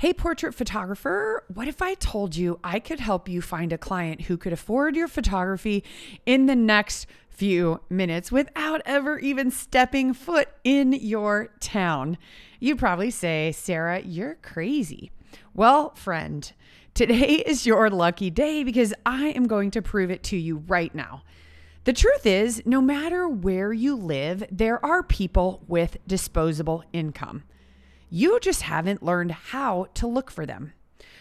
Hey, 0.00 0.12
portrait 0.12 0.54
photographer, 0.54 1.42
what 1.52 1.66
if 1.66 1.82
I 1.82 1.94
told 1.94 2.36
you 2.36 2.60
I 2.62 2.78
could 2.78 3.00
help 3.00 3.28
you 3.28 3.42
find 3.42 3.72
a 3.72 3.78
client 3.78 4.20
who 4.20 4.36
could 4.36 4.52
afford 4.52 4.94
your 4.94 5.08
photography 5.08 5.82
in 6.24 6.46
the 6.46 6.54
next 6.54 7.08
few 7.30 7.80
minutes 7.90 8.30
without 8.30 8.80
ever 8.86 9.18
even 9.18 9.50
stepping 9.50 10.14
foot 10.14 10.50
in 10.62 10.92
your 10.92 11.48
town? 11.58 12.16
You'd 12.60 12.78
probably 12.78 13.10
say, 13.10 13.50
Sarah, 13.50 13.98
you're 13.98 14.36
crazy. 14.36 15.10
Well, 15.52 15.92
friend, 15.96 16.52
today 16.94 17.42
is 17.44 17.66
your 17.66 17.90
lucky 17.90 18.30
day 18.30 18.62
because 18.62 18.94
I 19.04 19.30
am 19.30 19.48
going 19.48 19.72
to 19.72 19.82
prove 19.82 20.12
it 20.12 20.22
to 20.24 20.36
you 20.36 20.58
right 20.68 20.94
now. 20.94 21.24
The 21.82 21.92
truth 21.92 22.24
is, 22.24 22.62
no 22.64 22.80
matter 22.80 23.28
where 23.28 23.72
you 23.72 23.96
live, 23.96 24.44
there 24.52 24.78
are 24.86 25.02
people 25.02 25.64
with 25.66 25.96
disposable 26.06 26.84
income. 26.92 27.42
You 28.10 28.40
just 28.40 28.62
haven't 28.62 29.02
learned 29.02 29.32
how 29.32 29.88
to 29.94 30.06
look 30.06 30.30
for 30.30 30.46
them. 30.46 30.72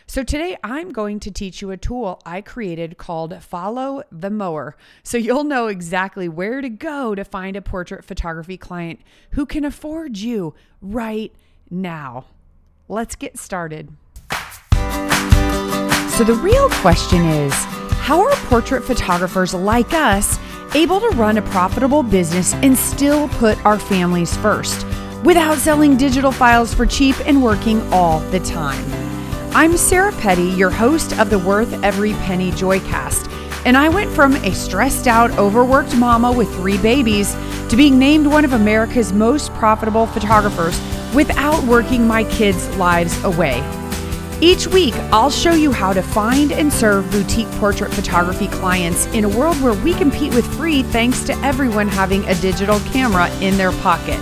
So, 0.10 0.24
today 0.24 0.56
I'm 0.64 0.94
going 0.94 1.20
to 1.20 1.32
teach 1.32 1.62
you 1.62 1.70
a 1.72 1.76
tool 1.76 2.22
I 2.26 2.40
created 2.40 2.98
called 2.98 3.44
Follow 3.44 4.04
the 4.10 4.30
Mower. 4.30 4.78
So, 5.04 5.18
you'll 5.18 5.44
know 5.44 5.68
exactly 5.68 6.30
where 6.30 6.62
to 6.62 6.70
go 6.70 7.14
to 7.14 7.26
find 7.26 7.58
a 7.58 7.62
portrait 7.62 8.06
photography 8.06 8.56
client 8.56 9.02
who 9.32 9.46
can 9.46 9.66
afford 9.66 10.18
you 10.18 10.54
right 10.82 11.36
now. 11.70 12.28
Let's 12.88 13.18
get 13.18 13.38
started. 13.38 13.90
So, 14.32 16.24
the 16.24 16.40
real 16.42 16.70
question 16.70 17.26
is 17.26 17.54
how 18.00 18.22
are 18.22 18.32
portrait 18.46 18.86
photographers 18.86 19.54
like 19.54 19.94
us 19.94 20.40
able 20.74 21.02
to 21.02 21.10
run 21.18 21.38
a 21.38 21.42
profitable 21.42 22.02
business 22.02 22.54
and 22.56 22.78
still 22.78 23.28
put 23.28 23.64
our 23.66 23.78
families 23.78 24.38
first? 24.38 24.86
Without 25.24 25.58
selling 25.58 25.98
digital 25.98 26.32
files 26.32 26.74
for 26.74 26.86
cheap 26.86 27.16
and 27.28 27.44
working 27.44 27.82
all 27.92 28.20
the 28.32 28.40
time. 28.40 28.84
I'm 29.54 29.76
Sarah 29.76 30.12
Petty, 30.14 30.50
your 30.50 30.70
host 30.70 31.18
of 31.18 31.30
the 31.30 31.40
Worth 31.40 31.74
Every 31.84 32.14
Penny 32.14 32.52
Joycast, 32.52 33.32
and 33.66 33.76
I 33.76 33.90
went 33.90 34.12
from 34.12 34.36
a 34.36 34.54
stressed 34.54 35.08
out, 35.08 35.32
overworked 35.32 35.96
mama 35.96 36.32
with 36.32 36.54
three 36.56 36.78
babies 36.78 37.34
to 37.70 37.76
being 37.76 37.98
named 37.98 38.28
one 38.28 38.46
of 38.46 38.54
America's 38.54 39.12
most 39.12 39.52
profitable 39.56 40.06
photographers 40.06 40.80
without 41.16 41.64
working 41.64 42.06
my 42.06 42.24
kids' 42.26 42.70
lives 42.78 43.22
away. 43.24 43.64
Each 44.40 44.68
week, 44.68 44.94
I'll 45.12 45.32
show 45.32 45.54
you 45.54 45.72
how 45.72 45.94
to 45.94 46.04
find 46.04 46.52
and 46.52 46.72
serve 46.72 47.10
boutique 47.10 47.50
portrait 47.54 47.92
photography 47.92 48.48
clients 48.48 49.08
in 49.08 49.26
a 49.26 49.30
world 49.30 49.60
where 49.64 49.74
we 49.84 49.96
compete 49.96 50.36
with 50.36 50.46
free 50.56 50.84
thanks 50.84 51.24
to 51.24 51.34
everyone 51.38 51.88
having 51.88 52.24
a 52.26 52.36
digital 52.36 52.80
camera 52.82 53.30
in 53.40 53.58
their 53.58 53.72
pocket. 53.72 54.20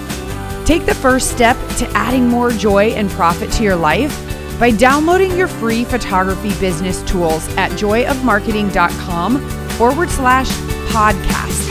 Take 0.66 0.86
the 0.86 0.96
first 0.96 1.32
step 1.32 1.56
to 1.78 1.88
adding 1.92 2.28
more 2.28 2.52
joy 2.52 2.88
and 2.88 3.10
profit 3.12 3.52
to 3.54 3.64
your 3.64 3.76
life 3.76 4.14
by 4.60 4.72
downloading 4.72 5.38
your 5.38 5.48
free 5.48 5.84
photography 5.84 6.54
business 6.60 7.04
tools 7.04 7.48
at 7.56 7.72
joyofmarketing.com 7.72 9.50
forward 9.72 10.10
slash 10.10 10.50
podcast. 10.90 11.65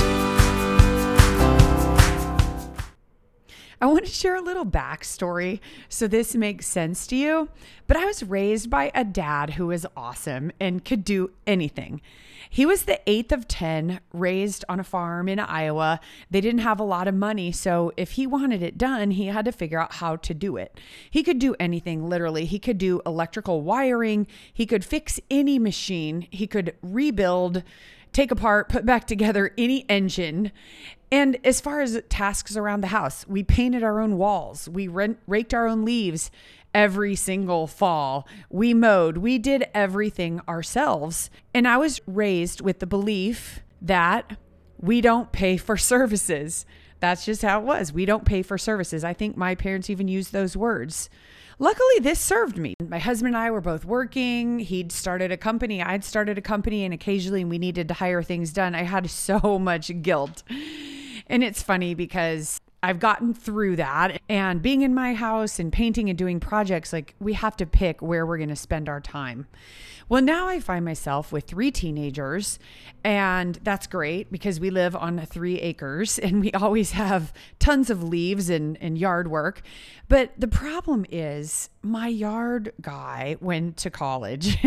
I 3.84 3.86
want 3.86 4.06
to 4.06 4.10
share 4.10 4.34
a 4.34 4.40
little 4.40 4.64
backstory 4.64 5.60
so 5.90 6.08
this 6.08 6.34
makes 6.34 6.66
sense 6.66 7.06
to 7.08 7.16
you. 7.16 7.50
But 7.86 7.98
I 7.98 8.06
was 8.06 8.22
raised 8.22 8.70
by 8.70 8.90
a 8.94 9.04
dad 9.04 9.50
who 9.50 9.66
was 9.66 9.84
awesome 9.94 10.52
and 10.58 10.82
could 10.82 11.04
do 11.04 11.32
anything. 11.46 12.00
He 12.48 12.64
was 12.64 12.84
the 12.84 12.98
eighth 13.06 13.30
of 13.30 13.46
10, 13.46 14.00
raised 14.10 14.64
on 14.70 14.80
a 14.80 14.84
farm 14.84 15.28
in 15.28 15.38
Iowa. 15.38 16.00
They 16.30 16.40
didn't 16.40 16.60
have 16.60 16.80
a 16.80 16.82
lot 16.82 17.08
of 17.08 17.14
money. 17.14 17.52
So 17.52 17.92
if 17.98 18.12
he 18.12 18.26
wanted 18.26 18.62
it 18.62 18.78
done, 18.78 19.10
he 19.10 19.26
had 19.26 19.44
to 19.44 19.52
figure 19.52 19.82
out 19.82 19.96
how 19.96 20.16
to 20.16 20.32
do 20.32 20.56
it. 20.56 20.80
He 21.10 21.22
could 21.22 21.38
do 21.38 21.54
anything, 21.60 22.08
literally. 22.08 22.46
He 22.46 22.58
could 22.58 22.78
do 22.78 23.02
electrical 23.04 23.60
wiring, 23.60 24.26
he 24.50 24.64
could 24.64 24.82
fix 24.82 25.20
any 25.30 25.58
machine, 25.58 26.26
he 26.30 26.46
could 26.46 26.74
rebuild 26.80 27.62
take 28.14 28.30
apart, 28.30 28.70
put 28.70 28.86
back 28.86 29.06
together 29.06 29.52
any 29.58 29.84
engine. 29.90 30.52
And 31.12 31.36
as 31.44 31.60
far 31.60 31.82
as 31.82 32.00
tasks 32.08 32.56
around 32.56 32.80
the 32.80 32.88
house, 32.88 33.26
we 33.28 33.42
painted 33.42 33.82
our 33.82 34.00
own 34.00 34.16
walls, 34.16 34.68
we 34.68 34.88
rent, 34.88 35.18
raked 35.26 35.52
our 35.52 35.66
own 35.66 35.84
leaves 35.84 36.30
every 36.72 37.14
single 37.14 37.66
fall. 37.66 38.26
We 38.50 38.72
mowed, 38.72 39.18
we 39.18 39.38
did 39.38 39.66
everything 39.74 40.40
ourselves. 40.48 41.30
And 41.52 41.68
I 41.68 41.76
was 41.76 42.00
raised 42.06 42.60
with 42.62 42.78
the 42.78 42.86
belief 42.86 43.60
that 43.82 44.38
we 44.80 45.00
don't 45.00 45.30
pay 45.30 45.56
for 45.56 45.76
services. 45.76 46.66
That's 47.00 47.24
just 47.24 47.42
how 47.42 47.60
it 47.60 47.64
was. 47.64 47.92
We 47.92 48.06
don't 48.06 48.24
pay 48.24 48.42
for 48.42 48.58
services. 48.58 49.04
I 49.04 49.12
think 49.12 49.36
my 49.36 49.54
parents 49.54 49.90
even 49.90 50.08
used 50.08 50.32
those 50.32 50.56
words. 50.56 51.10
Luckily, 51.58 52.00
this 52.00 52.18
served 52.18 52.58
me. 52.58 52.74
My 52.88 52.98
husband 52.98 53.34
and 53.34 53.42
I 53.42 53.50
were 53.50 53.60
both 53.60 53.84
working. 53.84 54.58
He'd 54.58 54.90
started 54.90 55.30
a 55.30 55.36
company, 55.36 55.82
I'd 55.82 56.04
started 56.04 56.36
a 56.36 56.42
company, 56.42 56.84
and 56.84 56.92
occasionally 56.92 57.44
we 57.44 57.58
needed 57.58 57.88
to 57.88 57.94
hire 57.94 58.22
things 58.22 58.52
done. 58.52 58.74
I 58.74 58.82
had 58.82 59.08
so 59.10 59.58
much 59.58 59.90
guilt. 60.02 60.42
And 61.26 61.44
it's 61.44 61.62
funny 61.62 61.94
because 61.94 62.60
I've 62.84 63.00
gotten 63.00 63.32
through 63.32 63.76
that. 63.76 64.20
And 64.28 64.60
being 64.60 64.82
in 64.82 64.94
my 64.94 65.14
house 65.14 65.58
and 65.58 65.72
painting 65.72 66.10
and 66.10 66.18
doing 66.18 66.38
projects, 66.38 66.92
like 66.92 67.14
we 67.18 67.32
have 67.32 67.56
to 67.56 67.66
pick 67.66 68.02
where 68.02 68.26
we're 68.26 68.36
going 68.36 68.50
to 68.50 68.56
spend 68.56 68.88
our 68.88 69.00
time. 69.00 69.46
Well, 70.06 70.20
now 70.20 70.48
I 70.48 70.60
find 70.60 70.84
myself 70.84 71.32
with 71.32 71.44
three 71.44 71.70
teenagers, 71.70 72.58
and 73.02 73.58
that's 73.62 73.86
great 73.86 74.30
because 74.30 74.60
we 74.60 74.68
live 74.68 74.94
on 74.94 75.18
three 75.24 75.58
acres 75.60 76.18
and 76.22 76.40
we 76.42 76.52
always 76.52 76.92
have 76.92 77.32
tons 77.58 77.88
of 77.88 78.02
leaves 78.02 78.50
and, 78.50 78.76
and 78.82 78.98
yard 78.98 79.28
work. 79.28 79.62
But 80.06 80.32
the 80.36 80.48
problem 80.48 81.06
is, 81.10 81.70
my 81.82 82.08
yard 82.08 82.72
guy 82.82 83.36
went 83.40 83.78
to 83.78 83.90
college. 83.90 84.58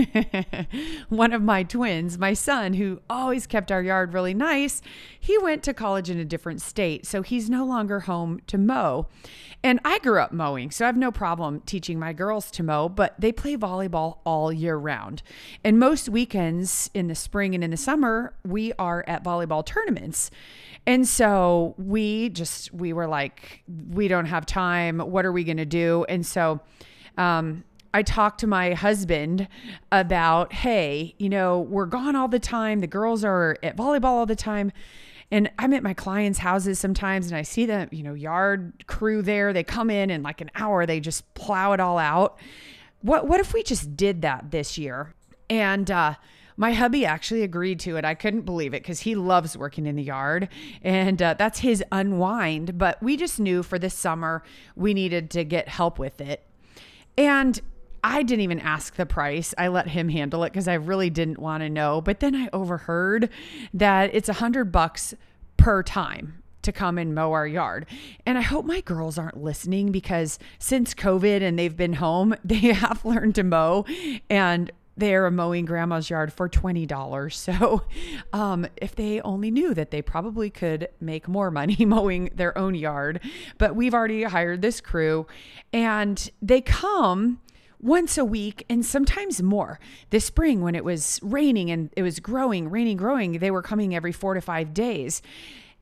One 1.10 1.32
of 1.32 1.44
my 1.44 1.62
twins, 1.62 2.18
my 2.18 2.34
son, 2.34 2.74
who 2.74 3.02
always 3.08 3.46
kept 3.46 3.72
our 3.72 3.84
yard 3.84 4.14
really 4.14 4.34
nice, 4.34 4.82
he 5.20 5.38
went 5.38 5.62
to 5.64 5.74
college 5.76 6.10
in 6.10 6.18
a 6.18 6.26
different 6.26 6.62
state. 6.62 7.06
So 7.06 7.22
he's 7.22 7.50
no 7.50 7.66
longer 7.66 8.02
home 8.08 8.42
to 8.48 8.58
mow. 8.58 9.08
And 9.64 9.80
I 9.86 10.00
grew 10.00 10.20
up 10.20 10.32
mowing, 10.32 10.72
so 10.72 10.86
I 10.86 10.88
have 10.88 10.98
no 10.98 11.12
problem 11.12 11.62
teaching 11.62 11.98
my 11.98 12.14
girls 12.14 12.52
to 12.52 12.64
mow, 12.64 12.90
but 12.90 13.16
they 13.20 13.32
play 13.32 13.56
volleyball 13.56 14.18
all 14.26 14.52
year 14.52 14.76
round. 14.76 15.24
And 15.64 15.80
most 15.80 16.10
weekends 16.10 16.90
in 16.94 17.08
the 17.08 17.16
spring 17.16 17.56
and 17.56 17.64
in 17.64 17.72
the 17.72 17.78
summer, 17.78 18.34
we 18.46 18.74
are 18.74 19.04
at 19.08 19.24
volleyball 19.24 19.66
tournaments. 19.66 20.30
And 20.86 21.08
so 21.08 21.76
we 21.78 22.30
just, 22.30 22.74
we 22.74 22.94
were 22.94 23.08
like, 23.08 23.64
we 23.90 24.08
don't 24.08 24.26
have 24.26 24.46
time. 24.46 25.00
What 25.00 25.26
are 25.26 25.32
we 25.32 25.44
going 25.44 25.58
to 25.58 25.66
do? 25.66 26.06
And 26.08 26.26
so, 26.26 26.60
um, 27.18 27.64
I 27.94 28.04
talked 28.04 28.42
to 28.42 28.48
my 28.48 28.74
husband 28.74 29.48
about, 29.92 30.54
hey, 30.54 31.16
you 31.18 31.30
know, 31.30 31.62
we're 31.62 31.88
gone 31.88 32.16
all 32.16 32.28
the 32.28 32.40
time. 32.40 32.80
The 32.80 32.88
girls 32.88 33.24
are 33.24 33.58
at 33.64 33.76
volleyball 33.76 34.06
all 34.06 34.26
the 34.28 34.36
time. 34.36 34.72
And 35.30 35.52
I'm 35.60 35.74
at 35.74 35.84
my 35.84 35.94
clients' 35.94 36.40
houses 36.40 36.80
sometimes 36.80 37.28
and 37.28 37.36
I 37.36 37.42
see 37.42 37.66
the, 37.66 37.90
you 37.92 38.04
know, 38.04 38.14
yard 38.14 38.86
crew 38.88 39.22
there. 39.22 39.52
They 39.52 39.64
come 39.64 39.90
in 39.90 40.10
in 40.10 40.24
like 40.24 40.42
an 40.42 40.52
hour, 40.56 40.86
they 40.86 41.00
just 41.00 41.34
plow 41.34 41.74
it 41.74 41.80
all 41.80 41.98
out. 41.98 42.40
What 43.02 43.28
what 43.28 43.40
if 43.40 43.54
we 43.54 43.64
just 43.64 43.96
did 43.98 44.22
that 44.22 44.52
this 44.52 44.78
year? 44.78 45.14
And 45.50 45.90
uh 45.92 46.16
my 46.60 46.74
hubby 46.74 47.06
actually 47.06 47.44
agreed 47.44 47.80
to 47.82 47.98
it. 47.98 48.06
I 48.06 48.16
couldn't 48.16 48.42
believe 48.42 48.74
it 48.74 48.82
because 48.82 49.02
he 49.02 49.14
loves 49.14 49.56
working 49.56 49.86
in 49.86 49.96
the 49.96 50.02
yard 50.02 50.50
and 50.82 51.22
uh, 51.22 51.36
that's 51.36 51.60
his 51.60 51.84
unwind. 51.92 52.80
But 52.80 53.02
we 53.02 53.16
just 53.16 53.40
knew 53.40 53.62
for 53.62 53.78
this 53.78 53.94
summer 53.94 54.44
we 54.76 54.96
needed 54.96 55.30
to 55.32 55.44
get 55.44 55.68
help 55.68 56.00
with 56.00 56.20
it. 56.20 56.44
And 57.16 57.62
I 58.04 58.24
didn't 58.24 58.42
even 58.42 58.60
ask 58.60 58.96
the 58.96 59.06
price. 59.06 59.54
I 59.58 59.68
let 59.68 59.88
him 59.88 60.10
handle 60.10 60.44
it 60.44 60.52
because 60.52 60.68
I 60.68 60.76
really 60.76 61.10
didn't 61.10 61.40
want 61.40 61.62
to 61.64 61.70
know. 61.70 62.02
But 62.02 62.20
then 62.20 62.36
I 62.36 62.50
overheard 62.54 63.30
that 63.74 64.14
it's 64.14 64.30
a 64.30 64.34
hundred 64.34 64.72
bucks 64.72 65.14
per 65.58 65.84
time 65.84 66.44
to 66.62 66.72
come 66.72 66.98
and 66.98 67.16
mow 67.16 67.32
our 67.32 67.48
yard. 67.48 67.86
And 68.26 68.38
I 68.38 68.42
hope 68.42 68.66
my 68.66 68.82
girls 68.82 69.18
aren't 69.18 69.42
listening 69.42 69.92
because 69.92 70.38
since 70.60 70.94
COVID 70.94 71.42
and 71.42 71.58
they've 71.58 71.76
been 71.76 71.94
home, 71.94 72.36
they 72.44 72.74
have 72.74 73.04
learned 73.06 73.36
to 73.36 73.44
mow. 73.44 73.86
And 74.30 74.72
they're 74.98 75.30
mowing 75.30 75.66
grandma's 75.66 76.10
yard 76.10 76.34
for 76.34 76.50
$20. 76.50 76.88
So, 77.48 77.84
um, 78.34 78.68
if 78.78 78.96
they 78.96 79.22
only 79.22 79.52
knew 79.52 79.74
that 79.74 79.92
they 79.92 80.02
probably 80.02 80.50
could 80.50 80.90
make 81.00 81.28
more 81.28 81.52
money 81.52 81.78
mowing 81.86 82.32
their 82.34 82.58
own 82.58 82.76
yard, 82.76 83.22
but 83.58 83.76
we've 83.76 83.94
already 83.94 84.24
hired 84.24 84.62
this 84.62 84.82
crew 84.82 85.28
and 85.72 86.30
they 86.42 86.62
come 86.62 87.40
once 87.80 88.18
a 88.18 88.26
week 88.26 88.66
and 88.70 88.86
sometimes 88.86 89.42
more. 89.42 89.80
This 90.10 90.26
spring, 90.26 90.62
when 90.62 90.76
it 90.76 90.84
was 90.84 91.20
raining 91.22 91.72
and 91.72 91.90
it 91.96 92.04
was 92.04 92.20
growing, 92.20 92.70
raining, 92.70 92.98
growing, 92.98 93.34
they 93.34 93.52
were 93.52 93.62
coming 93.62 93.96
every 93.96 94.12
four 94.12 94.34
to 94.34 94.42
five 94.42 94.74
days. 94.74 95.22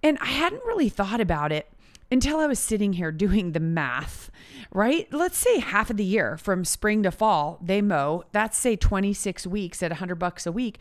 And 0.03 0.17
I 0.19 0.27
hadn't 0.27 0.65
really 0.65 0.89
thought 0.89 1.21
about 1.21 1.51
it 1.51 1.67
until 2.11 2.39
I 2.39 2.47
was 2.47 2.59
sitting 2.59 2.93
here 2.93 3.11
doing 3.25 3.51
the 3.51 3.59
math, 3.59 4.29
right? 4.71 5.11
Let's 5.11 5.37
say 5.37 5.59
half 5.59 5.89
of 5.89 5.97
the 5.97 6.03
year 6.03 6.37
from 6.37 6.65
spring 6.65 7.03
to 7.03 7.11
fall, 7.11 7.59
they 7.61 7.81
mow. 7.81 8.23
That's 8.31 8.57
say 8.57 8.75
26 8.75 9.47
weeks 9.47 9.81
at 9.81 9.91
100 9.91 10.15
bucks 10.15 10.45
a 10.45 10.51
week. 10.51 10.79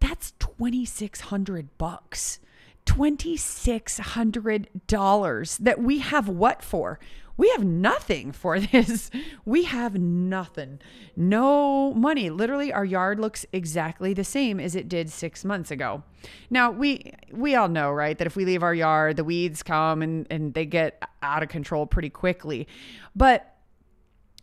That's 0.00 0.32
2600 0.32 1.78
bucks. 1.78 2.40
$2600 2.86 5.58
that 5.58 5.80
we 5.80 5.98
have 5.98 6.28
what 6.28 6.62
for? 6.62 7.00
We 7.36 7.50
have 7.50 7.64
nothing 7.64 8.32
for 8.32 8.58
this. 8.72 9.10
We 9.44 9.64
have 9.64 9.98
nothing. 9.98 10.80
No 11.16 11.92
money. 11.94 12.30
Literally 12.30 12.72
our 12.72 12.84
yard 12.84 13.18
looks 13.20 13.44
exactly 13.52 14.14
the 14.14 14.24
same 14.24 14.60
as 14.60 14.74
it 14.74 14.88
did 14.88 15.10
6 15.10 15.44
months 15.44 15.70
ago. 15.70 16.02
Now, 16.50 16.70
we 16.70 17.12
we 17.32 17.54
all 17.54 17.68
know, 17.68 17.90
right, 17.90 18.16
that 18.18 18.26
if 18.26 18.36
we 18.36 18.44
leave 18.44 18.62
our 18.62 18.74
yard, 18.74 19.16
the 19.16 19.24
weeds 19.24 19.62
come 19.62 20.02
and 20.02 20.26
and 20.30 20.54
they 20.54 20.66
get 20.66 21.02
out 21.22 21.42
of 21.42 21.48
control 21.48 21.86
pretty 21.86 22.10
quickly. 22.10 22.68
But 23.16 23.51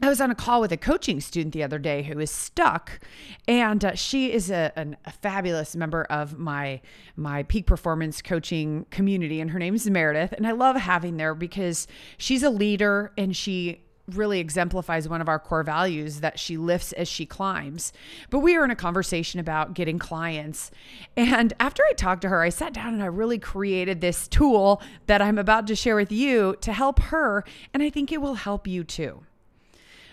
I 0.02 0.08
was 0.08 0.22
on 0.22 0.32
a 0.32 0.36
call 0.36 0.62
with 0.62 0.72
a 0.72 0.78
coaching 0.78 1.20
student 1.20 1.54
the 1.54 1.64
other 1.64 1.78
day 1.78 2.04
who 2.04 2.20
is 2.20 2.32
stuck, 2.32 3.02
and 3.50 3.84
uh, 3.84 3.96
she 3.96 4.32
is 4.32 4.50
a, 4.50 4.72
an, 4.78 4.96
a 5.06 5.12
fabulous 5.12 5.76
member 5.76 6.04
of 6.06 6.40
my 6.40 6.80
my 7.18 7.44
peak 7.44 7.66
performance 7.66 8.22
coaching 8.22 8.86
community, 8.92 9.42
and 9.42 9.52
her 9.52 9.60
name 9.60 9.76
is 9.76 9.90
Meredith, 9.90 10.32
and 10.32 10.48
I 10.48 10.52
love 10.52 10.78
having 10.78 11.20
her 11.20 11.36
because 11.36 11.86
she's 12.18 12.44
a 12.44 12.50
leader 12.50 13.12
and 13.18 13.36
she 13.36 13.84
really 14.16 14.40
exemplifies 14.40 15.08
one 15.08 15.22
of 15.22 15.30
our 15.30 15.38
core 15.38 15.64
values 15.64 16.22
that 16.22 16.40
she 16.40 16.58
lifts 16.58 16.94
as 16.94 17.08
she 17.08 17.26
climbs. 17.26 17.94
But 18.30 18.40
we 18.40 18.58
were 18.58 18.64
in 18.64 18.72
a 18.72 18.76
conversation 18.76 19.40
about 19.40 19.74
getting 19.74 20.00
clients. 20.00 20.72
And 21.16 21.54
after 21.60 21.84
I 21.88 21.94
talked 21.94 22.22
to 22.24 22.30
her, 22.30 22.42
I 22.42 22.50
sat 22.50 22.74
down 22.74 22.94
and 22.94 23.04
I 23.04 23.08
really 23.08 23.38
created 23.38 24.02
this 24.02 24.28
tool 24.28 24.82
that 25.08 25.22
I'm 25.22 25.38
about 25.38 25.68
to 25.68 25.76
share 25.76 25.96
with 25.96 26.12
you 26.12 26.56
to 26.62 26.74
help 26.74 27.00
her. 27.00 27.44
And 27.74 27.84
I 27.84 27.90
think 27.90 28.12
it 28.12 28.22
will 28.22 28.36
help 28.36 28.66
you 28.68 28.84
too. 28.84 29.24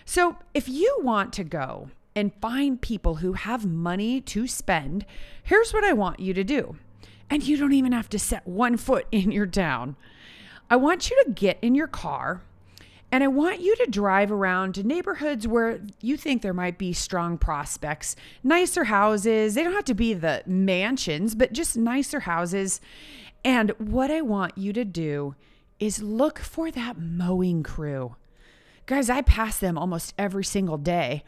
So, 0.09 0.37
if 0.53 0.69
you 0.69 0.99
want 1.01 1.33
to 1.33 1.43
go 1.43 1.89
and 2.15 2.31
find 2.41 2.81
people 2.81 3.15
who 3.15 3.33
have 3.33 3.65
money 3.65 4.21
to 4.21 4.47
spend, 4.47 5.05
here's 5.43 5.73
what 5.73 5.83
I 5.83 5.91
want 5.91 6.21
you 6.21 6.33
to 6.33 6.45
do. 6.45 6.77
And 7.29 7.43
you 7.43 7.57
don't 7.57 7.73
even 7.73 7.91
have 7.91 8.07
to 8.11 8.17
set 8.17 8.47
one 8.47 8.77
foot 8.77 9.05
in 9.11 9.33
your 9.33 9.45
town. 9.45 9.97
I 10.69 10.77
want 10.77 11.09
you 11.09 11.21
to 11.25 11.31
get 11.31 11.57
in 11.61 11.75
your 11.75 11.87
car 11.87 12.41
and 13.11 13.21
I 13.21 13.27
want 13.27 13.59
you 13.59 13.75
to 13.75 13.85
drive 13.85 14.31
around 14.31 14.75
to 14.75 14.83
neighborhoods 14.83 15.45
where 15.45 15.81
you 15.99 16.15
think 16.15 16.41
there 16.41 16.53
might 16.53 16.77
be 16.77 16.93
strong 16.93 17.37
prospects, 17.37 18.15
nicer 18.45 18.85
houses. 18.85 19.55
They 19.55 19.63
don't 19.63 19.73
have 19.73 19.83
to 19.85 19.93
be 19.93 20.13
the 20.13 20.41
mansions, 20.45 21.35
but 21.35 21.51
just 21.51 21.75
nicer 21.75 22.21
houses. 22.21 22.79
And 23.43 23.71
what 23.71 24.09
I 24.09 24.21
want 24.21 24.57
you 24.57 24.71
to 24.71 24.85
do 24.85 25.35
is 25.81 26.01
look 26.01 26.39
for 26.39 26.71
that 26.71 26.97
mowing 26.97 27.61
crew. 27.61 28.15
Guys, 28.87 29.09
I 29.09 29.21
pass 29.21 29.59
them 29.59 29.77
almost 29.77 30.13
every 30.17 30.45
single 30.45 30.77
day. 30.77 31.23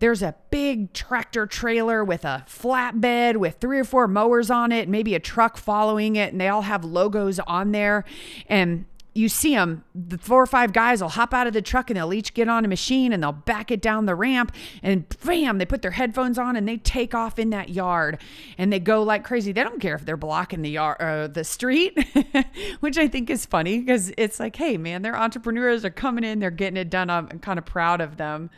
There's 0.00 0.22
a 0.22 0.34
big 0.50 0.92
tractor 0.92 1.46
trailer 1.46 2.04
with 2.04 2.26
a 2.26 2.44
flatbed 2.46 3.38
with 3.38 3.56
three 3.56 3.78
or 3.78 3.84
four 3.84 4.06
mowers 4.06 4.50
on 4.50 4.70
it, 4.70 4.86
maybe 4.88 5.14
a 5.14 5.18
truck 5.18 5.56
following 5.56 6.16
it, 6.16 6.32
and 6.32 6.40
they 6.40 6.48
all 6.48 6.62
have 6.62 6.84
logos 6.84 7.38
on 7.40 7.72
there. 7.72 8.04
And 8.46 8.84
you 9.14 9.28
see 9.28 9.54
them, 9.54 9.84
the 9.94 10.18
four 10.18 10.40
or 10.40 10.46
five 10.46 10.72
guys 10.72 11.02
will 11.02 11.08
hop 11.08 11.34
out 11.34 11.46
of 11.46 11.52
the 11.52 11.62
truck 11.62 11.90
and 11.90 11.96
they'll 11.96 12.12
each 12.12 12.32
get 12.32 12.48
on 12.48 12.64
a 12.64 12.68
machine 12.68 13.12
and 13.12 13.22
they'll 13.22 13.32
back 13.32 13.70
it 13.70 13.82
down 13.82 14.06
the 14.06 14.14
ramp 14.14 14.52
and 14.82 15.04
bam, 15.24 15.58
they 15.58 15.66
put 15.66 15.82
their 15.82 15.90
headphones 15.90 16.38
on 16.38 16.56
and 16.56 16.68
they 16.68 16.76
take 16.76 17.14
off 17.14 17.38
in 17.38 17.50
that 17.50 17.70
yard 17.70 18.20
and 18.56 18.72
they 18.72 18.78
go 18.78 19.02
like 19.02 19.24
crazy. 19.24 19.52
They 19.52 19.64
don't 19.64 19.80
care 19.80 19.94
if 19.94 20.04
they're 20.04 20.16
blocking 20.16 20.62
the 20.62 20.70
yard, 20.70 20.96
uh, 21.00 21.26
the 21.26 21.44
street, 21.44 21.98
which 22.80 22.98
I 22.98 23.08
think 23.08 23.30
is 23.30 23.46
funny 23.46 23.80
because 23.80 24.12
it's 24.16 24.38
like, 24.38 24.56
hey 24.56 24.76
man, 24.76 25.02
they're 25.02 25.16
entrepreneurs, 25.16 25.82
they're 25.82 25.90
coming 25.90 26.24
in, 26.24 26.38
they're 26.38 26.50
getting 26.50 26.76
it 26.76 26.90
done. 26.90 27.10
I'm 27.10 27.26
kind 27.40 27.58
of 27.58 27.64
proud 27.64 28.00
of 28.00 28.16
them. 28.16 28.50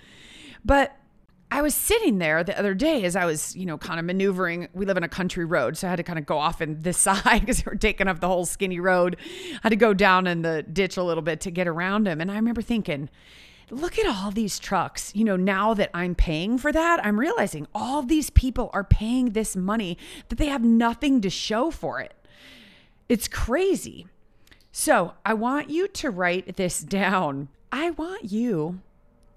But 0.65 0.97
I 1.53 1.61
was 1.61 1.75
sitting 1.75 2.17
there 2.17 2.43
the 2.43 2.59
other 2.59 2.73
day 2.73 3.05
as 3.05 3.15
I 3.15 3.27
was, 3.27 3.55
you 3.55 3.67
know, 3.67 3.77
kind 3.77 4.01
of 4.01 4.07
maneuvering. 4.07 4.69
We 4.73 4.87
live 4.87 4.97
in 4.97 5.05
a 5.05 5.09
country 5.09 5.45
road, 5.45 5.77
so 5.77 5.87
I 5.87 5.91
had 5.91 5.97
to 5.97 6.03
kind 6.03 6.19
of 6.19 6.25
go 6.25 6.39
off 6.39 6.63
in 6.63 6.81
this 6.81 6.97
side 7.09 7.41
because 7.41 7.59
they 7.59 7.71
were 7.71 7.77
taking 7.77 8.09
up 8.09 8.21
the 8.21 8.27
whole 8.27 8.47
skinny 8.47 8.81
road. 8.81 9.19
I 9.57 9.59
had 9.65 9.69
to 9.69 9.77
go 9.77 9.93
down 9.93 10.27
in 10.27 10.41
the 10.41 10.63
ditch 10.63 10.97
a 10.97 11.03
little 11.03 11.23
bit 11.23 11.43
to 11.43 11.51
get 11.51 11.69
around 11.69 12.09
him. 12.09 12.23
And 12.23 12.33
I 12.33 12.37
remember 12.37 12.63
thinking, 12.63 13.11
look 13.69 13.99
at 13.99 14.07
all 14.07 14.31
these 14.31 14.59
trucks. 14.59 15.15
You 15.15 15.25
know, 15.25 15.37
now 15.37 15.75
that 15.75 15.91
I'm 15.93 16.15
paying 16.15 16.57
for 16.57 16.73
that, 16.73 17.05
I'm 17.05 17.21
realizing 17.21 17.69
all 17.75 18.03
these 18.03 18.31
people 18.31 18.71
are 18.73 18.83
paying 18.83 19.33
this 19.33 19.55
money 19.55 19.99
that 20.31 20.37
they 20.37 20.47
have 20.47 20.65
nothing 20.65 21.21
to 21.21 21.29
show 21.29 21.71
for 21.71 22.01
it. 22.01 22.15
It's 23.11 23.29
crazy. 23.29 24.07
So 24.73 25.13
I 25.27 25.35
want 25.35 25.69
you 25.69 25.87
to 25.87 26.09
write 26.09 26.57
this 26.57 26.81
down. 26.81 27.49
I 27.71 27.91
want 27.91 28.33
you 28.33 28.81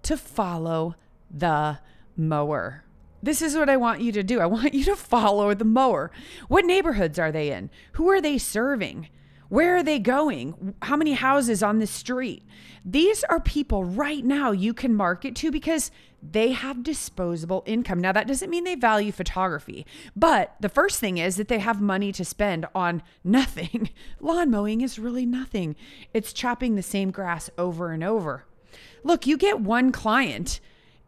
to 0.03 0.15
follow 0.15 0.95
the 1.29 1.79
mower. 2.17 2.83
This 3.21 3.41
is 3.41 3.55
what 3.55 3.69
I 3.69 3.77
want 3.77 4.01
you 4.01 4.11
to 4.11 4.23
do. 4.23 4.39
I 4.39 4.45
want 4.45 4.73
you 4.75 4.83
to 4.85 4.95
follow 4.95 5.53
the 5.53 5.65
mower. 5.65 6.11
What 6.47 6.65
neighborhoods 6.65 7.17
are 7.19 7.31
they 7.31 7.51
in? 7.51 7.69
Who 7.93 8.09
are 8.09 8.21
they 8.21 8.37
serving? 8.37 9.09
Where 9.49 9.77
are 9.77 9.83
they 9.83 9.99
going? 9.99 10.73
How 10.81 10.95
many 10.95 11.13
houses 11.13 11.61
on 11.61 11.79
the 11.79 11.87
street? 11.87 12.43
These 12.83 13.23
are 13.25 13.39
people 13.39 13.83
right 13.83 14.23
now 14.23 14.51
you 14.51 14.73
can 14.73 14.95
market 14.95 15.35
to 15.37 15.51
because 15.51 15.91
they 16.21 16.51
have 16.51 16.83
disposable 16.83 17.63
income. 17.65 17.99
Now, 17.99 18.11
that 18.11 18.27
doesn't 18.27 18.49
mean 18.49 18.63
they 18.63 18.75
value 18.75 19.11
photography, 19.11 19.85
but 20.15 20.55
the 20.59 20.69
first 20.69 20.99
thing 20.99 21.17
is 21.17 21.35
that 21.37 21.47
they 21.47 21.59
have 21.59 21.81
money 21.81 22.11
to 22.11 22.25
spend 22.25 22.65
on 22.73 23.03
nothing. 23.23 23.89
Lawn 24.19 24.49
mowing 24.49 24.81
is 24.81 24.99
really 24.99 25.25
nothing, 25.25 25.75
it's 26.13 26.33
chopping 26.33 26.75
the 26.75 26.83
same 26.83 27.11
grass 27.11 27.49
over 27.57 27.91
and 27.91 28.03
over. 28.03 28.45
Look, 29.03 29.27
you 29.27 29.37
get 29.37 29.59
one 29.59 29.91
client 29.91 30.59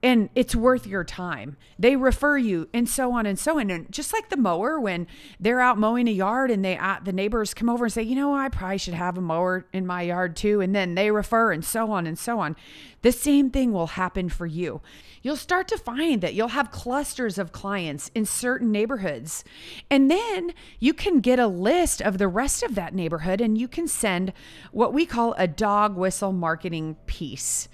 and 0.03 0.29
it's 0.35 0.55
worth 0.55 0.85
your 0.85 1.03
time. 1.03 1.57
They 1.79 1.95
refer 1.95 2.37
you 2.37 2.69
and 2.73 2.87
so 2.87 3.13
on 3.13 3.25
and 3.25 3.37
so 3.37 3.59
on. 3.59 3.71
And 3.71 3.91
just 3.91 4.13
like 4.13 4.29
the 4.29 4.37
mower, 4.37 4.79
when 4.79 5.07
they're 5.39 5.59
out 5.59 5.79
mowing 5.79 6.07
a 6.07 6.11
yard 6.11 6.51
and 6.51 6.63
they 6.63 6.77
uh, 6.77 6.97
the 7.03 7.11
neighbors 7.11 7.53
come 7.53 7.69
over 7.69 7.85
and 7.85 7.93
say, 7.93 8.03
you 8.03 8.15
know, 8.15 8.35
I 8.35 8.49
probably 8.49 8.77
should 8.77 8.93
have 8.93 9.17
a 9.17 9.21
mower 9.21 9.65
in 9.73 9.87
my 9.87 10.03
yard 10.03 10.35
too, 10.35 10.61
and 10.61 10.75
then 10.75 10.95
they 10.95 11.09
refer 11.09 11.51
and 11.51 11.65
so 11.65 11.91
on 11.91 12.05
and 12.05 12.17
so 12.17 12.39
on. 12.39 12.55
The 13.01 13.11
same 13.11 13.49
thing 13.49 13.73
will 13.73 13.87
happen 13.87 14.29
for 14.29 14.45
you. 14.45 14.81
You'll 15.21 15.35
start 15.35 15.67
to 15.69 15.77
find 15.77 16.21
that 16.21 16.33
you'll 16.33 16.49
have 16.49 16.71
clusters 16.71 17.37
of 17.37 17.51
clients 17.51 18.11
in 18.13 18.25
certain 18.25 18.71
neighborhoods. 18.71 19.43
And 19.89 20.09
then 20.09 20.53
you 20.79 20.93
can 20.93 21.19
get 21.19 21.39
a 21.39 21.47
list 21.47 22.01
of 22.01 22.17
the 22.17 22.27
rest 22.27 22.63
of 22.63 22.75
that 22.75 22.93
neighborhood 22.93 23.41
and 23.41 23.57
you 23.57 23.67
can 23.67 23.87
send 23.87 24.31
what 24.71 24.93
we 24.93 25.05
call 25.05 25.33
a 25.37 25.47
dog 25.47 25.95
whistle 25.97 26.31
marketing 26.31 26.95
piece. 27.07 27.67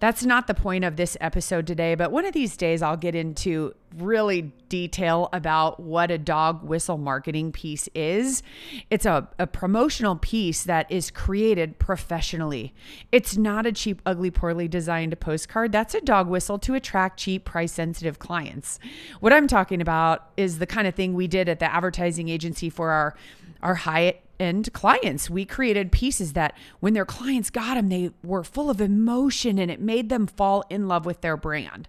That's 0.00 0.24
not 0.24 0.46
the 0.46 0.54
point 0.54 0.84
of 0.84 0.96
this 0.96 1.16
episode 1.20 1.66
today, 1.66 1.94
but 1.94 2.12
one 2.12 2.24
of 2.24 2.32
these 2.32 2.56
days 2.56 2.82
I'll 2.82 2.96
get 2.96 3.14
into 3.14 3.74
really 3.96 4.52
detail 4.68 5.28
about 5.32 5.80
what 5.80 6.10
a 6.10 6.18
dog 6.18 6.62
whistle 6.62 6.98
marketing 6.98 7.50
piece 7.52 7.88
is. 7.94 8.42
It's 8.90 9.06
a, 9.06 9.28
a 9.38 9.46
promotional 9.46 10.14
piece 10.14 10.62
that 10.64 10.90
is 10.90 11.10
created 11.10 11.78
professionally. 11.78 12.74
It's 13.10 13.36
not 13.36 13.66
a 13.66 13.72
cheap, 13.72 14.00
ugly, 14.06 14.30
poorly 14.30 14.68
designed 14.68 15.18
postcard. 15.18 15.72
That's 15.72 15.94
a 15.94 16.00
dog 16.00 16.28
whistle 16.28 16.58
to 16.60 16.74
attract 16.74 17.18
cheap, 17.18 17.44
price 17.44 17.72
sensitive 17.72 18.18
clients. 18.18 18.78
What 19.20 19.32
I'm 19.32 19.48
talking 19.48 19.80
about 19.80 20.30
is 20.36 20.58
the 20.58 20.66
kind 20.66 20.86
of 20.86 20.94
thing 20.94 21.14
we 21.14 21.26
did 21.26 21.48
at 21.48 21.58
the 21.58 21.72
advertising 21.72 22.28
agency 22.28 22.70
for 22.70 22.90
our 22.90 23.14
our 23.60 23.74
high 23.74 24.14
end 24.40 24.72
clients. 24.72 25.28
We 25.28 25.44
created 25.44 25.92
pieces 25.92 26.32
that 26.34 26.56
when 26.80 26.94
their 26.94 27.04
clients 27.04 27.50
got 27.50 27.74
them, 27.74 27.88
they 27.88 28.10
were 28.22 28.44
full 28.44 28.70
of 28.70 28.80
emotion 28.80 29.58
and 29.58 29.70
it 29.70 29.80
made 29.80 30.08
them 30.08 30.26
fall 30.26 30.64
in 30.70 30.88
love 30.88 31.06
with 31.06 31.20
their 31.20 31.36
brand. 31.36 31.88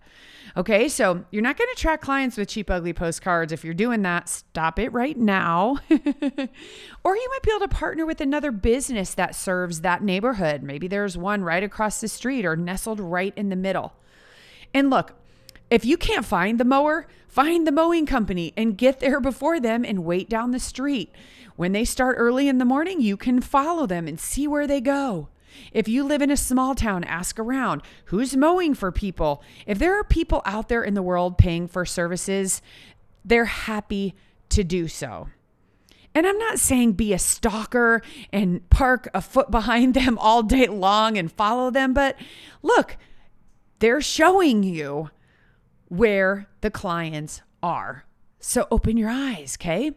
Okay, 0.58 0.90
so 0.90 1.26
you're 1.32 1.44
not 1.44 1.58
going 1.58 1.68
to 1.68 1.80
attract 1.80 2.04
clients 2.04 2.36
with 2.36 2.48
cheap, 2.48 2.70
ugly 2.70 2.94
postcards. 2.94 3.52
If 3.52 3.64
you're 3.64 3.74
doing 3.74 4.02
that, 4.02 4.28
stop 4.28 4.80
it 4.80 4.92
right 4.92 5.18
now. 5.18 5.78
or 5.90 7.16
you 7.16 7.30
might 7.30 7.44
be 7.44 7.52
able 7.52 7.68
to 7.68 7.68
partner 7.68 8.06
with 8.06 8.20
another 8.20 8.52
business 8.52 9.14
that 9.14 9.36
serves 9.36 9.82
that 9.82 10.04
neighborhood. 10.04 10.64
Maybe 10.64 10.88
there's 10.88 11.18
one 11.18 11.44
right 11.44 11.64
across 11.64 12.02
the 12.02 12.08
street 12.08 12.46
or 12.46 12.56
nestled 12.56 13.00
right 13.00 13.34
in 13.36 13.50
the 13.50 13.56
middle. 13.56 13.94
And 14.74 14.90
look, 14.90 15.14
if 15.70 15.86
you 15.86 15.98
can't 15.98 16.26
find 16.26 16.60
the 16.60 16.66
mower, 16.66 17.08
find 17.28 17.66
the 17.66 17.72
mowing 17.72 18.06
company 18.06 18.54
and 18.58 18.78
get 18.78 19.00
there 19.00 19.20
before 19.20 19.60
them 19.60 19.86
and 19.86 20.06
wait 20.06 20.30
down 20.30 20.52
the 20.52 20.60
street. 20.60 21.14
When 21.56 21.74
they 21.74 21.86
start 21.86 22.16
early 22.18 22.48
in 22.48 22.58
the 22.58 22.66
morning, 22.66 23.02
you 23.02 23.18
can 23.18 23.42
follow 23.42 23.86
them 23.86 24.08
and 24.08 24.20
see 24.20 24.48
where 24.48 24.66
they 24.66 24.82
go. 24.82 25.30
If 25.72 25.88
you 25.88 26.04
live 26.04 26.22
in 26.22 26.32
a 26.32 26.38
small 26.38 26.76
town, 26.76 27.04
ask 27.04 27.38
around 27.38 27.82
who's 28.06 28.36
mowing 28.36 28.74
for 28.74 28.92
people. 28.92 29.44
If 29.66 29.78
there 29.80 30.00
are 30.00 30.04
people 30.04 30.42
out 30.46 30.70
there 30.70 30.84
in 30.84 30.94
the 30.94 31.02
world 31.02 31.38
paying 31.38 31.68
for 31.68 31.86
services, 31.86 32.62
they're 33.26 33.46
happy 33.46 34.16
to 34.50 34.64
do 34.64 34.88
so. 34.88 35.30
And 36.16 36.26
I'm 36.26 36.38
not 36.40 36.60
saying 36.60 36.94
be 36.94 37.14
a 37.14 37.20
stalker 37.20 38.02
and 38.32 38.68
park 38.70 39.10
a 39.14 39.22
foot 39.22 39.52
behind 39.52 39.94
them 39.94 40.18
all 40.18 40.44
day 40.44 40.68
long 40.68 41.18
and 41.18 41.32
follow 41.32 41.70
them, 41.70 41.94
but 41.94 42.16
look, 42.64 42.98
they're 43.80 44.02
showing 44.02 44.64
you 44.64 45.10
where 45.90 46.48
the 46.62 46.72
clients 46.72 47.42
are. 47.62 48.06
So 48.40 48.68
open 48.72 48.96
your 48.98 49.10
eyes, 49.10 49.58
okay? 49.60 49.92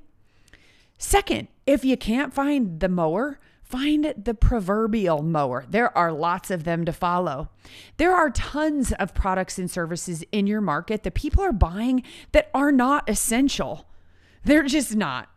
Second, 0.98 1.48
if 1.66 1.84
you 1.84 1.96
can't 1.96 2.34
find 2.34 2.80
the 2.80 2.88
mower, 2.88 3.38
find 3.62 4.14
the 4.16 4.34
proverbial 4.34 5.22
mower. 5.22 5.64
There 5.68 5.96
are 5.96 6.12
lots 6.12 6.50
of 6.50 6.64
them 6.64 6.84
to 6.84 6.92
follow. 6.92 7.48
There 7.96 8.14
are 8.14 8.30
tons 8.30 8.92
of 8.92 9.14
products 9.14 9.58
and 9.58 9.70
services 9.70 10.24
in 10.30 10.46
your 10.46 10.60
market 10.60 11.04
that 11.04 11.14
people 11.14 11.42
are 11.42 11.52
buying 11.52 12.02
that 12.32 12.50
are 12.52 12.70
not 12.70 13.08
essential. 13.08 13.88
They're 14.44 14.64
just 14.64 14.94
not. 14.94 15.28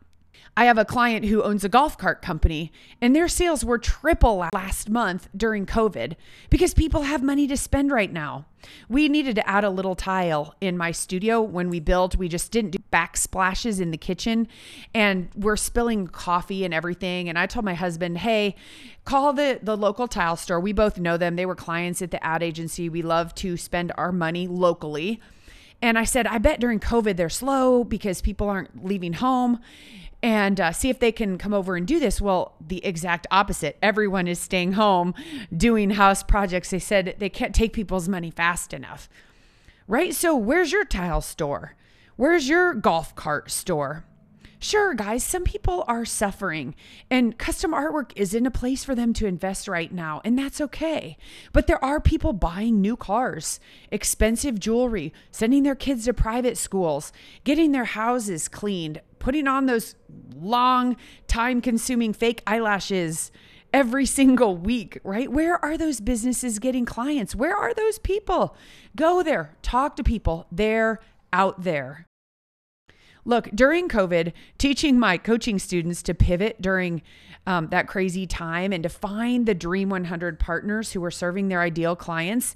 I 0.58 0.66
have 0.66 0.78
a 0.78 0.86
client 0.86 1.26
who 1.26 1.44
owns 1.44 1.66
a 1.66 1.70
golf 1.70 1.98
cart 1.98 2.22
company, 2.22 2.72
and 3.02 3.14
their 3.14 3.28
sales 3.28 3.66
were 3.66 3.78
triple 3.78 4.48
last 4.54 4.90
month 4.90 5.28
during 5.36 5.66
COVID 5.66 6.16
because 6.50 6.74
people 6.74 7.02
have 7.02 7.22
money 7.22 7.46
to 7.48 7.58
spend 7.58 7.92
right 7.92 8.12
now. 8.12 8.46
We 8.88 9.10
needed 9.10 9.36
to 9.36 9.48
add 9.48 9.66
a 9.66 9.70
little 9.70 9.96
tile 9.96 10.56
in 10.62 10.78
my 10.78 10.92
studio 10.92 11.42
when 11.42 11.70
we 11.70 11.82
built. 11.82 12.16
We 12.16 12.30
just 12.30 12.54
didn't 12.54 12.72
do 12.72 12.80
backsplashes 12.92 13.82
in 13.82 13.92
the 13.92 13.98
kitchen, 13.98 14.48
and 14.94 15.28
we're 15.36 15.58
spilling 15.58 16.08
coffee 16.08 16.64
and 16.64 16.74
everything. 16.74 17.28
And 17.28 17.38
I 17.38 17.48
told 17.48 17.66
my 17.66 17.74
husband, 17.74 18.20
"Hey, 18.20 18.56
call 19.04 19.34
the 19.34 19.60
the 19.62 19.76
local 19.76 20.08
tile 20.08 20.38
store. 20.38 20.62
We 20.62 20.72
both 20.72 20.98
know 20.98 21.18
them. 21.18 21.36
They 21.36 21.46
were 21.46 21.56
clients 21.56 22.02
at 22.02 22.12
the 22.12 22.26
ad 22.26 22.42
agency. 22.42 22.88
We 22.88 23.02
love 23.02 23.36
to 23.36 23.58
spend 23.58 23.92
our 23.98 24.14
money 24.14 24.48
locally." 24.48 25.20
And 25.82 26.00
I 26.00 26.06
said, 26.06 26.26
"I 26.28 26.38
bet 26.38 26.62
during 26.62 26.80
COVID 26.80 27.18
they're 27.18 27.28
slow 27.30 27.84
because 27.84 28.22
people 28.22 28.50
aren't 28.50 28.86
leaving 28.86 29.14
home." 29.14 29.60
And 30.26 30.60
uh, 30.60 30.72
see 30.72 30.90
if 30.90 30.98
they 30.98 31.12
can 31.12 31.38
come 31.38 31.54
over 31.54 31.76
and 31.76 31.86
do 31.86 32.00
this. 32.00 32.20
Well, 32.20 32.56
the 32.60 32.84
exact 32.84 33.28
opposite. 33.30 33.78
Everyone 33.80 34.28
is 34.28 34.40
staying 34.40 34.72
home 34.72 35.14
doing 35.56 35.92
house 35.92 36.24
projects. 36.24 36.72
They 36.72 36.80
said 36.80 37.18
they 37.20 37.30
can't 37.30 37.54
take 37.54 37.74
people's 37.74 38.10
money 38.10 38.32
fast 38.32 38.74
enough. 38.74 39.08
Right? 39.88 40.16
So, 40.16 40.36
where's 40.36 40.72
your 40.72 40.84
tile 40.84 41.22
store? 41.22 41.76
Where's 42.16 42.50
your 42.50 42.74
golf 42.74 43.14
cart 43.14 43.52
store? 43.52 44.04
Sure, 44.66 44.96
guys, 44.96 45.24
some 45.24 45.44
people 45.44 45.86
are 45.88 46.06
suffering, 46.06 46.74
and 47.12 47.38
custom 47.38 47.72
artwork 47.72 48.12
isn't 48.16 48.48
a 48.48 48.50
place 48.50 48.84
for 48.84 48.96
them 48.96 49.14
to 49.14 49.28
invest 49.28 49.68
right 49.68 49.94
now, 49.94 50.22
and 50.26 50.40
that's 50.40 50.60
okay. 50.60 51.18
But 51.54 51.68
there 51.68 51.86
are 51.86 52.02
people 52.02 52.34
buying 52.34 52.82
new 52.82 52.98
cars, 52.98 53.60
expensive 53.92 54.60
jewelry, 54.60 55.14
sending 55.30 55.62
their 55.62 55.76
kids 55.76 56.06
to 56.06 56.16
private 56.16 56.58
schools, 56.58 57.14
getting 57.44 57.74
their 57.74 57.86
houses 57.86 58.48
cleaned, 58.48 59.02
putting 59.20 59.48
on 59.48 59.68
those 59.68 59.94
long, 60.36 60.98
time 61.28 61.62
consuming 61.62 62.12
fake 62.12 62.42
eyelashes 62.48 63.32
every 63.72 64.06
single 64.18 64.58
week, 64.58 64.98
right? 65.04 65.32
Where 65.32 65.64
are 65.64 65.78
those 65.78 66.00
businesses 66.00 66.58
getting 66.58 66.86
clients? 66.86 67.36
Where 67.36 67.56
are 67.56 67.76
those 67.76 68.00
people? 68.00 68.56
Go 68.96 69.22
there, 69.22 69.56
talk 69.62 69.96
to 69.98 70.04
people. 70.04 70.48
They're 70.52 71.00
out 71.32 71.62
there. 71.62 72.08
Look, 73.26 73.50
during 73.54 73.90
COVID, 73.90 74.32
teaching 74.60 75.00
my 75.00 75.18
coaching 75.18 75.58
students 75.58 76.04
to 76.04 76.14
pivot 76.14 76.62
during 76.62 77.02
um, 77.48 77.68
that 77.70 77.88
crazy 77.88 78.28
time 78.28 78.72
and 78.72 78.84
to 78.84 78.90
find 78.90 79.46
the 79.46 79.56
Dream 79.56 79.90
100 79.90 80.40
partners 80.40 80.92
who 80.92 81.02
were 81.02 81.12
serving 81.12 81.48
their 81.48 81.62
ideal 81.62 81.96
clients, 81.96 82.54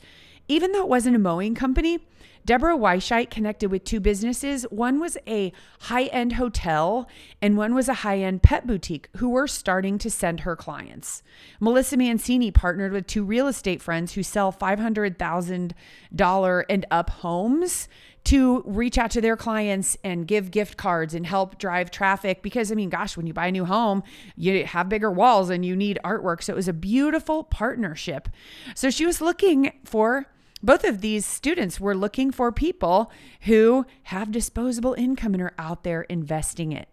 even 0.47 0.71
though 0.71 0.81
it 0.81 0.87
wasn't 0.87 1.15
a 1.15 1.19
mowing 1.19 1.55
company, 1.55 1.99
Deborah 2.45 2.77
Weisheit 2.77 3.29
connected 3.29 3.69
with 3.69 3.83
two 3.83 3.99
businesses. 3.99 4.63
One 4.71 4.99
was 4.99 5.17
a 5.27 5.53
high 5.81 6.05
end 6.05 6.33
hotel, 6.33 7.07
and 7.41 7.57
one 7.57 7.75
was 7.75 7.87
a 7.87 7.95
high 7.95 8.19
end 8.19 8.41
pet 8.41 8.65
boutique 8.65 9.09
who 9.17 9.29
were 9.29 9.47
starting 9.47 9.99
to 9.99 10.09
send 10.09 10.39
her 10.39 10.55
clients. 10.55 11.21
Melissa 11.59 11.97
Mancini 11.97 12.49
partnered 12.49 12.91
with 12.91 13.05
two 13.05 13.23
real 13.23 13.47
estate 13.47 13.81
friends 13.81 14.13
who 14.13 14.23
sell 14.23 14.51
$500,000 14.51 16.63
and 16.69 16.85
up 16.89 17.09
homes 17.09 17.87
to 18.25 18.61
reach 18.65 18.97
out 18.97 19.11
to 19.11 19.21
their 19.21 19.37
clients 19.37 19.97
and 20.03 20.27
give 20.27 20.51
gift 20.51 20.77
cards 20.77 21.13
and 21.13 21.25
help 21.25 21.57
drive 21.57 21.89
traffic 21.89 22.41
because 22.41 22.71
I 22.71 22.75
mean 22.75 22.89
gosh 22.89 23.15
when 23.15 23.27
you 23.27 23.33
buy 23.33 23.47
a 23.47 23.51
new 23.51 23.65
home 23.65 24.03
you 24.35 24.65
have 24.65 24.89
bigger 24.89 25.11
walls 25.11 25.49
and 25.49 25.65
you 25.65 25.75
need 25.75 25.99
artwork 26.03 26.43
so 26.43 26.53
it 26.53 26.55
was 26.55 26.67
a 26.67 26.73
beautiful 26.73 27.43
partnership 27.43 28.29
so 28.75 28.89
she 28.89 29.05
was 29.05 29.21
looking 29.21 29.71
for 29.85 30.27
both 30.61 30.83
of 30.83 31.01
these 31.01 31.25
students 31.25 31.79
were 31.79 31.95
looking 31.95 32.31
for 32.31 32.51
people 32.51 33.11
who 33.41 33.85
have 34.03 34.31
disposable 34.31 34.93
income 34.93 35.33
and 35.33 35.41
are 35.41 35.53
out 35.57 35.83
there 35.83 36.01
investing 36.03 36.71
it. 36.71 36.89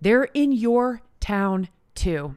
They're 0.00 0.24
in 0.34 0.52
your 0.52 1.02
town 1.20 1.68
too. 1.94 2.36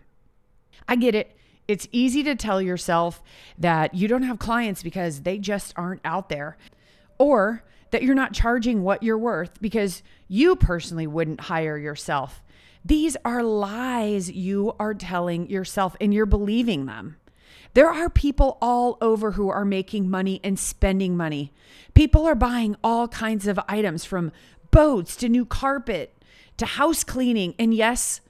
I 0.87 0.95
get 0.95 1.13
it. 1.13 1.37
It's 1.67 1.87
easy 1.91 2.23
to 2.23 2.35
tell 2.35 2.61
yourself 2.61 3.21
that 3.57 3.93
you 3.93 4.07
don't 4.07 4.23
have 4.23 4.39
clients 4.39 4.81
because 4.81 5.21
they 5.21 5.37
just 5.37 5.73
aren't 5.77 6.01
out 6.03 6.27
there, 6.27 6.57
or 7.17 7.63
that 7.91 8.03
you're 8.03 8.15
not 8.15 8.33
charging 8.33 8.81
what 8.83 9.03
you're 9.03 9.17
worth 9.17 9.61
because 9.61 10.01
you 10.27 10.55
personally 10.55 11.07
wouldn't 11.07 11.41
hire 11.41 11.77
yourself. 11.77 12.41
These 12.83 13.15
are 13.23 13.43
lies 13.43 14.31
you 14.31 14.73
are 14.79 14.93
telling 14.93 15.49
yourself 15.49 15.95
and 16.01 16.13
you're 16.13 16.25
believing 16.25 16.87
them. 16.87 17.17
There 17.73 17.89
are 17.89 18.09
people 18.09 18.57
all 18.61 18.97
over 19.01 19.31
who 19.31 19.49
are 19.49 19.63
making 19.63 20.09
money 20.09 20.41
and 20.43 20.57
spending 20.59 21.15
money. 21.15 21.53
People 21.93 22.25
are 22.25 22.35
buying 22.35 22.75
all 22.83 23.07
kinds 23.07 23.47
of 23.47 23.59
items 23.69 24.03
from 24.03 24.31
boats 24.71 25.15
to 25.17 25.29
new 25.29 25.45
carpet 25.45 26.13
to 26.57 26.65
house 26.65 27.03
cleaning 27.03 27.55
and 27.57 27.73
yes, 27.73 28.21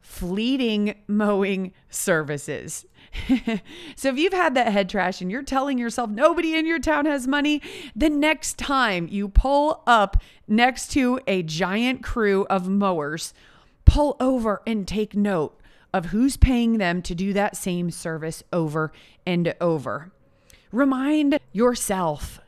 fleeting 0.00 0.94
mowing 1.06 1.72
services. 1.90 2.86
so 3.96 4.08
if 4.08 4.18
you've 4.18 4.32
had 4.32 4.54
that 4.54 4.72
head 4.72 4.88
trash 4.88 5.20
and 5.20 5.30
you're 5.30 5.42
telling 5.42 5.78
yourself 5.78 6.10
nobody 6.10 6.54
in 6.54 6.66
your 6.66 6.78
town 6.78 7.06
has 7.06 7.26
money, 7.26 7.60
the 7.94 8.10
next 8.10 8.58
time 8.58 9.08
you 9.10 9.28
pull 9.28 9.82
up 9.86 10.16
next 10.48 10.90
to 10.92 11.20
a 11.26 11.42
giant 11.42 12.02
crew 12.02 12.46
of 12.48 12.68
mowers, 12.68 13.34
pull 13.84 14.16
over 14.20 14.62
and 14.66 14.86
take 14.86 15.14
note 15.14 15.60
of 15.92 16.06
who's 16.06 16.36
paying 16.36 16.78
them 16.78 17.00
to 17.02 17.14
do 17.14 17.32
that 17.32 17.56
same 17.56 17.90
service 17.90 18.42
over 18.52 18.92
and 19.26 19.54
over. 19.60 20.12
Remind 20.72 21.38
yourself 21.52 22.40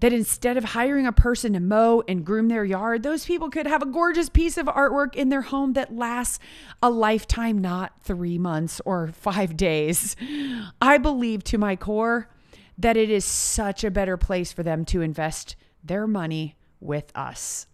that 0.00 0.12
instead 0.12 0.56
of 0.56 0.64
hiring 0.64 1.06
a 1.06 1.12
person 1.12 1.52
to 1.52 1.60
mow 1.60 2.02
and 2.08 2.24
groom 2.24 2.48
their 2.48 2.64
yard, 2.64 3.02
those 3.02 3.24
people 3.24 3.50
could 3.50 3.66
have 3.66 3.82
a 3.82 3.86
gorgeous 3.86 4.28
piece 4.28 4.56
of 4.56 4.66
artwork 4.66 5.14
in 5.14 5.28
their 5.28 5.42
home 5.42 5.74
that 5.74 5.94
lasts 5.94 6.38
a 6.82 6.90
lifetime, 6.90 7.58
not 7.58 7.92
three 8.02 8.38
months 8.38 8.80
or 8.84 9.08
five 9.08 9.56
days. 9.56 10.16
I 10.80 10.98
believe 10.98 11.44
to 11.44 11.58
my 11.58 11.76
core 11.76 12.28
that 12.78 12.96
it 12.96 13.10
is 13.10 13.24
such 13.24 13.84
a 13.84 13.90
better 13.90 14.16
place 14.16 14.52
for 14.52 14.62
them 14.62 14.84
to 14.86 15.02
invest 15.02 15.54
their 15.84 16.06
money 16.06 16.56
with 16.80 17.12
us. 17.14 17.66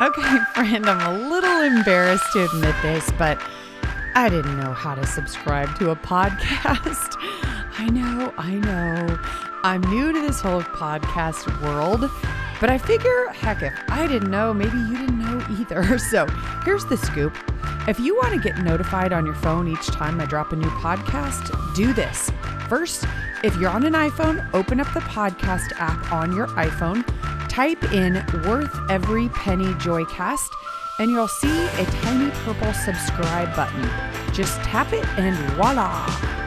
Okay, 0.00 0.38
friend, 0.54 0.88
I'm 0.88 1.16
a 1.16 1.28
little 1.28 1.60
embarrassed 1.62 2.32
to 2.34 2.44
admit 2.44 2.74
this, 2.82 3.10
but 3.18 3.42
I 4.14 4.28
didn't 4.28 4.58
know 4.60 4.72
how 4.72 4.94
to 4.94 5.04
subscribe 5.04 5.76
to 5.78 5.90
a 5.90 5.96
podcast. 6.06 7.16
I 7.78 7.88
know, 7.90 8.34
I 8.36 8.54
know. 8.54 9.18
I'm 9.62 9.80
new 9.82 10.12
to 10.12 10.20
this 10.20 10.40
whole 10.40 10.62
podcast 10.62 11.62
world, 11.62 12.10
but 12.60 12.70
I 12.70 12.76
figure, 12.76 13.28
heck, 13.28 13.62
if 13.62 13.72
I 13.88 14.08
didn't 14.08 14.32
know, 14.32 14.52
maybe 14.52 14.76
you 14.76 14.98
didn't 14.98 15.18
know 15.20 15.40
either. 15.60 15.98
So 16.10 16.26
here's 16.64 16.84
the 16.86 16.96
scoop. 16.96 17.36
If 17.86 18.00
you 18.00 18.16
want 18.16 18.34
to 18.34 18.40
get 18.40 18.58
notified 18.58 19.12
on 19.12 19.24
your 19.24 19.36
phone 19.36 19.68
each 19.68 19.86
time 19.86 20.20
I 20.20 20.26
drop 20.26 20.52
a 20.52 20.56
new 20.56 20.68
podcast, 20.70 21.74
do 21.76 21.92
this. 21.92 22.32
First, 22.68 23.04
if 23.44 23.56
you're 23.58 23.70
on 23.70 23.84
an 23.84 23.92
iPhone, 23.92 24.48
open 24.54 24.80
up 24.80 24.92
the 24.92 25.00
podcast 25.00 25.72
app 25.76 26.12
on 26.12 26.34
your 26.34 26.48
iPhone 26.48 27.04
type 27.48 27.92
in 27.92 28.14
Worth 28.44 28.76
Every 28.90 29.28
Penny 29.30 29.72
Joycast 29.74 30.50
and 30.98 31.12
you'll 31.12 31.28
see 31.28 31.66
a 31.66 31.84
tiny 32.02 32.30
purple 32.44 32.72
subscribe 32.72 33.54
button. 33.54 33.88
Just 34.32 34.60
tap 34.62 34.92
it 34.92 35.06
and 35.16 35.36
voila! 35.52 36.37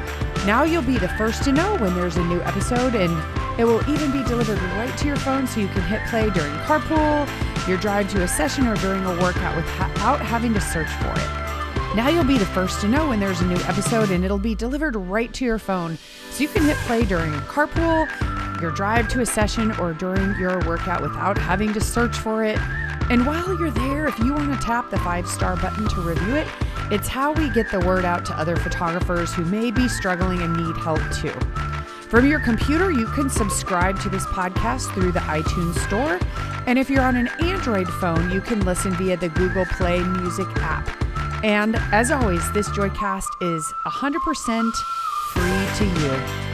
Now 0.46 0.64
you'll 0.64 0.82
be 0.82 0.98
the 0.98 1.08
first 1.10 1.44
to 1.44 1.52
know 1.52 1.78
when 1.78 1.94
there's 1.94 2.18
a 2.18 2.24
new 2.26 2.42
episode 2.42 2.96
and 2.96 3.12
it 3.60 3.64
will 3.64 3.88
even 3.88 4.12
be 4.12 4.24
delivered 4.24 4.60
right 4.76 4.98
to 4.98 5.06
your 5.06 5.16
phone 5.18 5.46
so 5.46 5.60
you 5.60 5.68
can 5.68 5.84
hit 5.84 6.02
play 6.08 6.32
during 6.32 6.52
carpool, 6.62 7.28
your 7.68 7.78
drive 7.78 8.10
to 8.12 8.24
a 8.24 8.28
session, 8.28 8.66
or 8.66 8.76
during 8.78 9.06
a 9.06 9.22
workout 9.22 9.56
without 9.56 10.20
having 10.20 10.52
to 10.56 10.60
search 10.60 10.90
for 10.90 11.12
it. 11.12 11.96
Now 11.96 12.10
you'll 12.10 12.24
be 12.24 12.40
the 12.40 12.46
first 12.48 12.82
to 12.82 12.88
know 12.88 13.10
when 13.10 13.20
there's 13.20 13.42
a 13.42 13.46
new 13.46 13.58
episode 13.68 14.10
and 14.10 14.26
it'll 14.26 14.40
be 14.40 14.56
delivered 14.56 14.96
right 14.96 15.32
to 15.34 15.46
your 15.46 15.60
phone 15.60 16.00
so 16.32 16.42
you 16.42 16.50
can 16.50 16.64
hit 16.64 16.78
play 16.88 17.06
during 17.06 17.34
carpool, 17.42 18.10
your 18.60 18.72
drive 18.72 19.10
to 19.10 19.22
a 19.22 19.26
session 19.28 19.72
or 19.74 19.94
during 19.94 20.40
your 20.40 20.60
workout 20.68 21.04
without 21.04 21.38
having 21.38 21.72
to 21.74 21.80
search 21.80 22.18
for 22.18 22.44
it. 22.44 22.58
And 23.12 23.28
while 23.28 23.60
you're 23.60 23.70
there, 23.70 24.08
if 24.08 24.18
you 24.18 24.34
want 24.34 24.52
to 24.54 24.66
tap 24.66 24.90
the 24.90 24.98
five 25.00 25.28
star 25.28 25.56
button 25.58 25.88
to 25.90 26.02
review 26.02 26.36
it, 26.36 26.48
it's 26.92 27.08
how 27.08 27.32
we 27.32 27.50
get 27.50 27.72
the 27.72 27.80
word 27.80 28.04
out 28.04 28.26
to 28.26 28.34
other 28.34 28.58
photographers 28.58 29.34
who 29.34 29.46
may 29.46 29.72
be 29.72 29.88
struggling 29.88 30.42
and 30.42 30.56
need 30.58 30.76
help 30.78 31.00
too. 31.14 31.34
From 32.10 32.28
your 32.28 32.42
computer, 32.42 32.92
you 32.92 33.08
can 33.08 33.30
subscribe 33.30 33.98
to 34.02 34.10
this 34.10 34.26
podcast 34.26 34.94
through 34.94 35.14
the 35.14 35.22
iTunes 35.22 35.76
Store. 35.88 36.20
And 36.68 36.78
if 36.78 36.90
you're 36.90 37.04
on 37.04 37.16
an 37.16 37.30
Android 37.40 37.88
phone, 37.88 38.30
you 38.30 38.42
can 38.42 38.66
listen 38.66 38.92
via 38.96 39.16
the 39.16 39.30
Google 39.30 39.66
Play 39.66 40.04
Music 40.04 40.48
app. 40.58 40.86
And 41.46 41.78
as 41.94 42.12
always, 42.12 42.52
this 42.52 42.68
Joycast 42.70 43.30
is 43.42 43.74
100% 43.86 44.74
free 45.34 45.78
to 45.78 46.02
you. 46.02 46.51